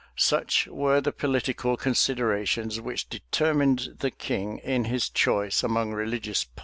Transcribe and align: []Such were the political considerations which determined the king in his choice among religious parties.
[]Such 0.15 0.65
were 0.65 0.99
the 0.99 1.11
political 1.11 1.77
considerations 1.77 2.81
which 2.81 3.07
determined 3.07 3.97
the 3.99 4.09
king 4.09 4.57
in 4.63 4.85
his 4.85 5.07
choice 5.09 5.61
among 5.61 5.91
religious 5.91 6.43
parties. 6.43 6.59